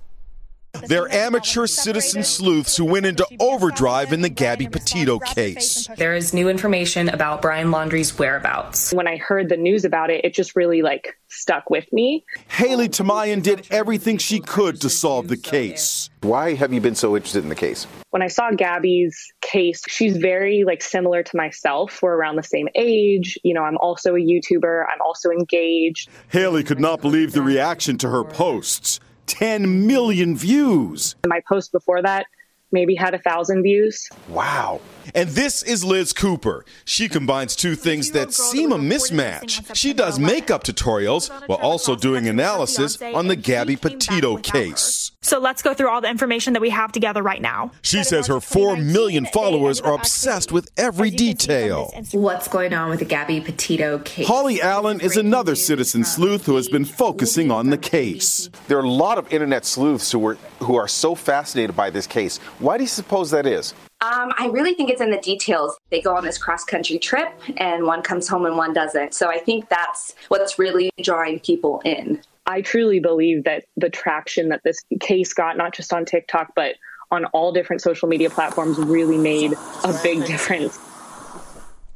They're 0.87 1.11
amateur 1.11 1.67
citizen 1.67 2.23
sleuths 2.23 2.75
who 2.75 2.85
went 2.85 3.05
into 3.05 3.25
overdrive 3.39 4.11
in 4.11 4.21
the 4.21 4.29
Gabby 4.29 4.67
Petito 4.67 5.19
case. 5.19 5.87
There 5.97 6.13
is 6.13 6.33
new 6.33 6.49
information 6.49 7.09
about 7.09 7.41
Brian 7.41 7.71
Laundrie's 7.71 8.17
whereabouts. 8.17 8.91
When 8.91 9.07
I 9.07 9.17
heard 9.17 9.49
the 9.49 9.57
news 9.57 9.85
about 9.85 10.09
it, 10.09 10.25
it 10.25 10.33
just 10.33 10.55
really 10.55 10.81
like 10.81 11.17
stuck 11.29 11.69
with 11.69 11.91
me. 11.93 12.25
Haley 12.47 12.89
Tamayan 12.89 13.41
did 13.41 13.67
everything 13.71 14.17
she 14.17 14.39
could 14.39 14.81
to 14.81 14.89
solve 14.89 15.27
the 15.27 15.37
case. 15.37 16.09
Why 16.21 16.53
have 16.53 16.73
you 16.73 16.81
been 16.81 16.95
so 16.95 17.15
interested 17.15 17.43
in 17.43 17.49
the 17.49 17.55
case? 17.55 17.87
When 18.09 18.21
I 18.21 18.27
saw 18.27 18.51
Gabby's 18.51 19.31
case, 19.41 19.83
she's 19.87 20.17
very 20.17 20.63
like 20.65 20.81
similar 20.81 21.23
to 21.23 21.37
myself. 21.37 22.01
We're 22.01 22.15
around 22.15 22.35
the 22.35 22.43
same 22.43 22.67
age. 22.75 23.37
You 23.43 23.53
know, 23.53 23.63
I'm 23.63 23.77
also 23.77 24.15
a 24.15 24.19
YouTuber. 24.19 24.85
I'm 24.91 25.01
also 25.01 25.29
engaged. 25.29 26.09
Haley 26.29 26.63
could 26.63 26.79
not 26.79 27.01
believe 27.01 27.31
the 27.31 27.41
reaction 27.41 27.97
to 27.99 28.09
her 28.09 28.23
posts. 28.23 28.99
10 29.27 29.87
million 29.87 30.35
views. 30.35 31.15
My 31.25 31.41
post 31.47 31.71
before 31.71 32.01
that 32.01 32.25
maybe 32.73 32.95
had 32.95 33.13
a 33.13 33.19
thousand 33.19 33.63
views. 33.63 34.09
Wow. 34.27 34.81
And 35.15 35.29
this 35.29 35.63
is 35.63 35.85
Liz 35.85 36.11
Cooper. 36.11 36.65
She 36.83 37.07
combines 37.07 37.55
two 37.55 37.75
things 37.75 38.11
that 38.11 38.33
seem 38.33 38.71
a 38.73 38.77
mismatch. 38.77 39.75
She 39.75 39.93
does 39.93 40.19
makeup 40.19 40.63
tutorials 40.63 41.29
while 41.47 41.59
also 41.59 41.95
doing 41.95 42.27
analysis 42.27 43.01
on 43.01 43.27
the 43.27 43.35
Gabby 43.35 43.75
Petito 43.77 44.37
case. 44.37 45.11
So 45.23 45.39
let's 45.39 45.61
go 45.61 45.73
through 45.73 45.89
all 45.89 46.01
the 46.01 46.09
information 46.09 46.53
that 46.53 46.61
we 46.61 46.69
have 46.69 46.91
together 46.91 47.23
right 47.23 47.41
now. 47.41 47.71
She 47.81 48.03
says 48.03 48.27
her 48.27 48.41
4 48.41 48.75
million 48.75 49.25
followers 49.25 49.79
are 49.79 49.93
obsessed 49.93 50.51
with 50.51 50.69
every 50.77 51.09
detail. 51.09 51.91
What's 52.11 52.49
going 52.49 52.73
on 52.73 52.89
with 52.89 52.99
the 52.99 53.05
Gabby 53.05 53.39
Petito 53.39 53.99
case? 53.99 54.27
Holly 54.27 54.61
Allen 54.61 54.99
is 54.99 55.15
another 55.15 55.55
citizen 55.55 56.03
sleuth 56.03 56.45
who 56.45 56.57
has 56.57 56.67
been 56.67 56.83
focusing 56.83 57.51
on 57.51 57.69
the 57.69 57.77
case. 57.77 58.49
There 58.67 58.77
are 58.77 58.83
a 58.83 58.89
lot 58.89 59.17
of 59.17 59.31
internet 59.31 59.65
sleuths 59.65 60.11
who 60.11 60.25
are, 60.27 60.35
who 60.59 60.75
are 60.75 60.89
so 60.89 61.15
fascinated 61.15 61.75
by 61.75 61.89
this 61.89 62.05
case. 62.05 62.37
Why 62.59 62.77
do 62.77 62.83
you 62.83 62.89
suppose 62.89 63.31
that 63.31 63.45
is? 63.45 63.73
Um, 64.01 64.33
I 64.37 64.49
really 64.51 64.73
think 64.73 64.89
it's 64.89 64.99
in 64.99 65.11
the 65.11 65.21
details. 65.21 65.77
They 65.89 66.01
go 66.01 66.17
on 66.17 66.25
this 66.25 66.37
cross 66.37 66.65
country 66.65 66.99
trip, 66.99 67.29
and 67.55 67.85
one 67.85 68.01
comes 68.01 68.27
home 68.27 68.45
and 68.45 68.57
one 68.57 68.73
doesn't. 68.73 69.13
So 69.13 69.29
I 69.29 69.39
think 69.39 69.69
that's 69.69 70.13
what's 70.27 70.59
really 70.59 70.91
drawing 71.01 71.39
people 71.39 71.81
in. 71.85 72.21
I 72.45 72.61
truly 72.61 72.99
believe 72.99 73.45
that 73.45 73.65
the 73.77 73.89
traction 73.89 74.49
that 74.49 74.61
this 74.63 74.77
case 74.99 75.33
got, 75.33 75.55
not 75.57 75.73
just 75.73 75.93
on 75.93 76.03
TikTok, 76.05 76.53
but 76.55 76.75
on 77.09 77.25
all 77.25 77.53
different 77.53 77.81
social 77.81 78.09
media 78.09 78.29
platforms, 78.29 78.77
really 78.77 79.17
made 79.17 79.53
a 79.83 79.99
big 80.03 80.25
difference. 80.25 80.77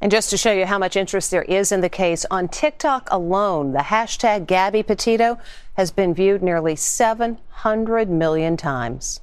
And 0.00 0.10
just 0.10 0.30
to 0.30 0.36
show 0.36 0.52
you 0.52 0.64
how 0.64 0.78
much 0.78 0.96
interest 0.96 1.30
there 1.30 1.42
is 1.42 1.72
in 1.72 1.80
the 1.80 1.88
case, 1.88 2.24
on 2.30 2.48
TikTok 2.48 3.08
alone, 3.10 3.72
the 3.72 3.80
hashtag 3.80 4.46
Gabby 4.46 4.82
Petito 4.82 5.38
has 5.76 5.90
been 5.90 6.14
viewed 6.14 6.42
nearly 6.42 6.76
700 6.76 8.08
million 8.08 8.56
times. 8.56 9.20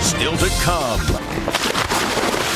Still 0.00 0.36
to 0.36 0.48
come. 0.62 1.83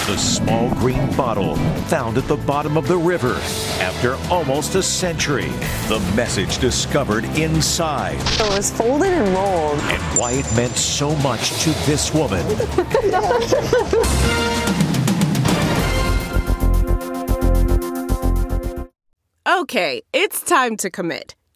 The 0.08 0.16
small 0.16 0.74
green 0.76 1.14
bottle 1.18 1.56
found 1.90 2.16
at 2.16 2.26
the 2.28 2.38
bottom 2.38 2.78
of 2.78 2.88
the 2.88 2.96
river 2.96 3.34
after 3.78 4.14
almost 4.32 4.74
a 4.74 4.82
century. 4.82 5.50
The 5.88 6.00
message 6.16 6.56
discovered 6.56 7.26
inside. 7.36 8.16
It 8.16 8.48
was 8.48 8.70
folded 8.70 9.12
and 9.12 9.28
rolled. 9.34 9.78
And 9.80 10.02
why 10.18 10.32
it 10.32 10.50
meant 10.56 10.76
so 10.76 11.14
much 11.16 11.50
to 11.64 11.70
this 11.84 12.14
woman. 12.14 12.42
Okay, 19.60 20.02
it's 20.12 20.42
time 20.42 20.76
to 20.76 20.90
commit. 20.90 21.34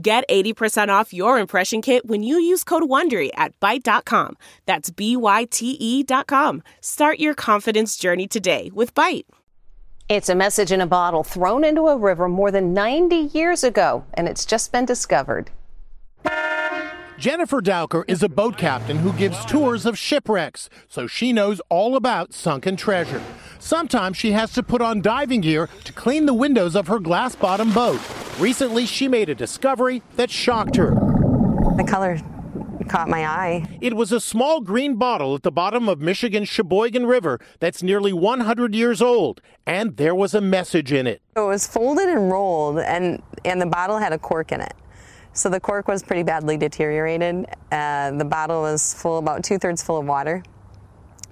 Get 0.00 0.24
80% 0.28 0.88
off 0.88 1.12
your 1.12 1.38
impression 1.38 1.82
kit 1.82 2.06
when 2.06 2.22
you 2.22 2.36
use 2.36 2.64
code 2.64 2.84
WONDERY 2.84 3.30
at 3.34 3.58
Byte.com. 3.60 4.36
That's 4.64 4.88
B-Y-T-E 4.90 6.02
dot 6.04 6.26
com. 6.26 6.62
Start 6.80 7.18
your 7.18 7.34
confidence 7.34 7.96
journey 7.96 8.26
today 8.26 8.70
with 8.72 8.94
Byte. 8.94 9.26
It's 10.08 10.28
a 10.28 10.34
message 10.34 10.72
in 10.72 10.80
a 10.80 10.86
bottle 10.86 11.24
thrown 11.24 11.62
into 11.62 11.88
a 11.88 11.96
river 11.96 12.28
more 12.28 12.50
than 12.50 12.72
90 12.72 13.16
years 13.16 13.64
ago, 13.64 14.04
and 14.14 14.28
it's 14.28 14.46
just 14.46 14.72
been 14.72 14.84
discovered. 14.84 15.50
Jennifer 17.18 17.60
Dowker 17.60 18.04
is 18.08 18.22
a 18.22 18.28
boat 18.28 18.56
captain 18.56 18.98
who 18.98 19.12
gives 19.12 19.44
tours 19.44 19.86
of 19.86 19.96
shipwrecks, 19.96 20.68
so 20.88 21.06
she 21.06 21.32
knows 21.32 21.60
all 21.68 21.96
about 21.96 22.32
sunken 22.34 22.76
treasure. 22.76 23.22
Sometimes 23.62 24.16
she 24.16 24.32
has 24.32 24.52
to 24.54 24.62
put 24.64 24.82
on 24.82 25.00
diving 25.00 25.40
gear 25.40 25.68
to 25.84 25.92
clean 25.92 26.26
the 26.26 26.34
windows 26.34 26.74
of 26.74 26.88
her 26.88 26.98
glass 26.98 27.36
bottom 27.36 27.72
boat. 27.72 28.00
Recently, 28.40 28.86
she 28.86 29.06
made 29.06 29.28
a 29.28 29.36
discovery 29.36 30.02
that 30.16 30.32
shocked 30.32 30.74
her. 30.74 30.90
The 31.76 31.84
color 31.86 32.18
caught 32.88 33.08
my 33.08 33.24
eye. 33.24 33.78
It 33.80 33.94
was 33.94 34.10
a 34.10 34.18
small 34.18 34.62
green 34.62 34.96
bottle 34.96 35.36
at 35.36 35.44
the 35.44 35.52
bottom 35.52 35.88
of 35.88 36.00
Michigan's 36.00 36.48
Cheboygan 36.48 37.06
River 37.06 37.38
that's 37.60 37.84
nearly 37.84 38.12
100 38.12 38.74
years 38.74 39.00
old, 39.00 39.40
and 39.64 39.96
there 39.96 40.14
was 40.14 40.34
a 40.34 40.40
message 40.40 40.92
in 40.92 41.06
it. 41.06 41.22
It 41.36 41.40
was 41.40 41.64
folded 41.64 42.08
and 42.08 42.32
rolled, 42.32 42.80
and, 42.80 43.22
and 43.44 43.60
the 43.62 43.66
bottle 43.66 43.98
had 43.98 44.12
a 44.12 44.18
cork 44.18 44.50
in 44.50 44.60
it. 44.60 44.74
So 45.34 45.48
the 45.48 45.60
cork 45.60 45.86
was 45.86 46.02
pretty 46.02 46.24
badly 46.24 46.56
deteriorated. 46.56 47.46
Uh, 47.70 48.10
the 48.10 48.24
bottle 48.24 48.62
was 48.62 48.92
full, 48.92 49.18
about 49.18 49.44
two 49.44 49.58
thirds 49.58 49.84
full 49.84 49.98
of 49.98 50.06
water. 50.06 50.42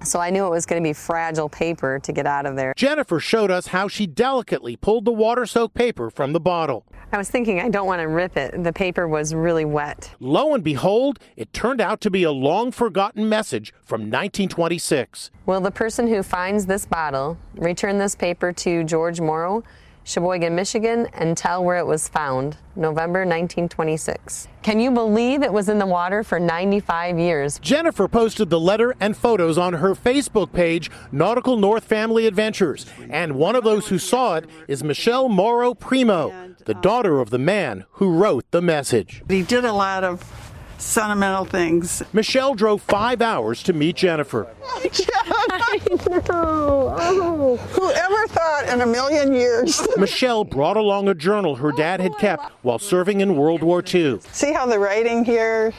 So 0.03 0.19
I 0.19 0.29
knew 0.29 0.45
it 0.45 0.49
was 0.49 0.65
going 0.65 0.81
to 0.81 0.87
be 0.87 0.93
fragile 0.93 1.49
paper 1.49 1.99
to 1.99 2.11
get 2.11 2.25
out 2.25 2.45
of 2.45 2.55
there. 2.55 2.73
Jennifer 2.75 3.19
showed 3.19 3.51
us 3.51 3.67
how 3.67 3.87
she 3.87 4.07
delicately 4.07 4.75
pulled 4.75 5.05
the 5.05 5.11
water 5.11 5.45
soaked 5.45 5.75
paper 5.75 6.09
from 6.09 6.33
the 6.33 6.39
bottle. 6.39 6.85
I 7.13 7.17
was 7.17 7.29
thinking 7.29 7.59
I 7.59 7.69
don't 7.69 7.87
want 7.87 8.01
to 8.01 8.07
rip 8.07 8.37
it. 8.37 8.63
The 8.63 8.73
paper 8.73 9.07
was 9.07 9.35
really 9.35 9.65
wet. 9.65 10.11
Lo 10.19 10.53
and 10.53 10.63
behold, 10.63 11.19
it 11.35 11.51
turned 11.53 11.81
out 11.81 12.01
to 12.01 12.09
be 12.09 12.23
a 12.23 12.31
long 12.31 12.71
forgotten 12.71 13.27
message 13.27 13.73
from 13.83 14.01
1926. 14.01 15.29
Will 15.45 15.61
the 15.61 15.71
person 15.71 16.07
who 16.07 16.23
finds 16.23 16.65
this 16.65 16.85
bottle 16.85 17.37
return 17.55 17.97
this 17.97 18.15
paper 18.15 18.53
to 18.53 18.83
George 18.83 19.19
Morrow? 19.19 19.63
Cheboygan, 20.03 20.55
Michigan, 20.55 21.07
and 21.13 21.37
tell 21.37 21.63
where 21.63 21.77
it 21.77 21.85
was 21.85 22.07
found, 22.07 22.57
November 22.75 23.19
1926. 23.19 24.47
Can 24.63 24.79
you 24.79 24.91
believe 24.91 25.43
it 25.43 25.53
was 25.53 25.69
in 25.69 25.77
the 25.77 25.85
water 25.85 26.23
for 26.23 26.39
95 26.39 27.19
years? 27.19 27.59
Jennifer 27.59 28.07
posted 28.07 28.49
the 28.49 28.59
letter 28.59 28.95
and 28.99 29.15
photos 29.15 29.57
on 29.57 29.73
her 29.73 29.93
Facebook 29.93 30.53
page, 30.53 30.89
Nautical 31.11 31.55
North 31.55 31.83
Family 31.83 32.25
Adventures, 32.25 32.85
and 33.09 33.35
one 33.35 33.55
of 33.55 33.63
those 33.63 33.87
who 33.87 33.99
saw 33.99 34.35
it 34.35 34.49
is 34.67 34.83
Michelle 34.83 35.29
Morrow 35.29 35.73
Primo, 35.73 36.55
the 36.65 36.73
daughter 36.73 37.19
of 37.19 37.29
the 37.29 37.39
man 37.39 37.85
who 37.91 38.11
wrote 38.11 38.49
the 38.51 38.61
message. 38.61 39.23
He 39.29 39.43
did 39.43 39.65
a 39.65 39.73
lot 39.73 40.03
of 40.03 40.21
sentimental 40.81 41.45
things. 41.45 42.03
Michelle 42.13 42.55
drove 42.55 42.81
five 42.81 43.21
hours 43.21 43.63
to 43.63 43.73
meet 43.73 43.95
Jennifer. 43.97 44.47
I 44.65 45.79
know. 46.29 46.95
Oh. 47.13 47.57
Whoever 47.57 48.27
thought 48.27 48.67
in 48.69 48.81
a 48.81 48.85
million 48.85 49.33
years? 49.33 49.81
Michelle 49.97 50.43
brought 50.43 50.77
along 50.77 51.07
a 51.07 51.13
journal 51.13 51.55
her 51.55 51.71
dad 51.71 51.99
had 51.99 52.17
kept 52.17 52.51
while 52.63 52.79
serving 52.79 53.21
in 53.21 53.35
World 53.35 53.63
War 53.63 53.83
II. 53.85 54.19
See 54.31 54.53
how 54.53 54.65
the 54.65 54.79
writing 54.79 55.23
here 55.25 55.73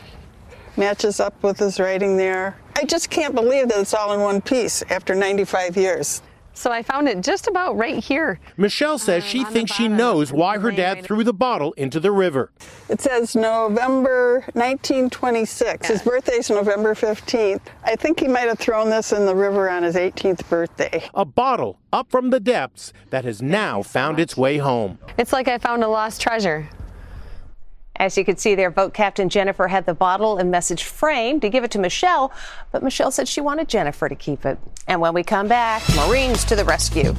matches 0.77 1.21
up 1.21 1.43
with 1.43 1.59
his 1.59 1.79
writing 1.81 2.17
there? 2.17 2.57
I 2.77 2.85
just 2.85 3.11
can't 3.11 3.35
believe 3.35 3.69
that 3.69 3.79
it's 3.79 3.95
all 3.95 4.13
in 4.13 4.21
one 4.21 4.41
piece 4.41 4.83
after 4.91 5.15
95 5.15 5.77
years. 5.77 6.23
So 6.55 6.71
I 6.71 6.83
found 6.83 7.09
it 7.09 7.23
just 7.23 7.49
about 7.49 7.77
right 7.77 8.03
here. 8.03 8.39
Michelle 8.57 8.99
says 8.99 9.25
she 9.25 9.45
thinks 9.45 9.73
she 9.73 9.89
knows 9.89 10.33
why 10.33 10.59
her 10.59 10.71
dad 10.71 11.05
threw 11.05 11.25
the 11.25 11.33
bottle 11.33 11.73
into 11.73 11.99
the 11.99 12.13
river. 12.13 12.51
It 12.89 13.01
says 13.01 13.35
November 13.35 14.41
1926. 14.55 15.89
His 15.89 16.03
birthday's 16.03 16.51
November 16.51 16.95
15th. 16.95 17.63
I 17.85 17.97
think 17.97 18.21
he 18.21 18.29
might 18.29 18.49
have 18.49 18.59
thrown 18.59 18.91
this 18.91 19.13
in 19.13 19.27
the 19.27 19.35
river 19.35 19.69
on 19.71 19.83
his 19.83 19.97
18th 19.97 20.49
birthday. 20.49 21.09
A 21.15 21.25
bottle 21.25 21.79
up 21.93 22.11
from 22.11 22.31
the 22.31 22.41
depths 22.41 22.93
that 23.11 23.25
has 23.25 23.41
now 23.43 23.83
found 23.83 24.21
its 24.21 24.37
way 24.37 24.59
home. 24.59 24.99
It's 25.19 25.33
like 25.33 25.49
I 25.49 25.59
found 25.59 25.83
a 25.83 25.89
lost 25.89 26.21
treasure. 26.21 26.69
As 27.97 28.17
you 28.17 28.25
can 28.25 28.37
see 28.37 28.55
there, 28.55 28.71
boat 28.71 28.95
captain 28.95 29.29
Jennifer 29.29 29.69
had 29.69 29.87
the 29.87 29.95
bottle 29.95 30.39
and 30.39 30.51
message 30.51 30.85
framed 30.85 31.43
to 31.43 31.49
give 31.49 31.63
it 31.63 31.71
to 31.73 31.79
Michelle, 31.79 32.33
but 32.71 32.83
Michelle 32.83 33.11
said 33.11 33.29
she 33.29 33.41
wanted 33.41 33.69
Jennifer 33.69 34.09
to 34.09 34.15
keep 34.15 34.47
it. 34.47 34.59
And 34.89 35.01
when 35.01 35.15
we 35.15 35.23
come 35.23 35.47
back, 35.47 35.83
Marines 35.95 36.45
to 36.47 36.57
the 36.57 36.65
rescue. 36.65 37.15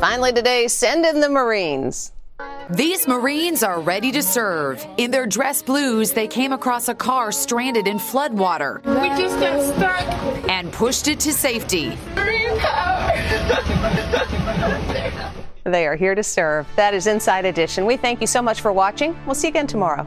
Finally 0.00 0.32
today, 0.32 0.68
send 0.68 1.04
in 1.04 1.20
the 1.20 1.28
Marines. 1.28 2.12
These 2.70 3.08
Marines 3.08 3.62
are 3.62 3.80
ready 3.80 4.12
to 4.12 4.22
serve. 4.22 4.86
In 4.96 5.10
their 5.10 5.26
dress 5.26 5.60
blues, 5.60 6.12
they 6.12 6.28
came 6.28 6.52
across 6.52 6.88
a 6.88 6.94
car 6.94 7.32
stranded 7.32 7.88
in 7.88 7.98
floodwater. 7.98 8.82
We 8.84 9.08
just 9.20 9.40
got 9.40 9.74
stuck. 9.74 10.48
And 10.48 10.72
pushed 10.72 11.08
it 11.08 11.18
to 11.20 11.32
safety. 11.32 11.98
They 15.68 15.86
are 15.86 15.96
here 15.96 16.14
to 16.14 16.22
serve. 16.22 16.66
That 16.76 16.94
is 16.94 17.06
Inside 17.06 17.44
Edition. 17.44 17.84
We 17.84 17.96
thank 17.96 18.20
you 18.20 18.26
so 18.26 18.40
much 18.40 18.60
for 18.60 18.72
watching. 18.72 19.18
We'll 19.26 19.34
see 19.34 19.48
you 19.48 19.52
again 19.52 19.66
tomorrow. 19.66 20.06